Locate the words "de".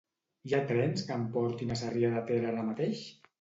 2.17-2.25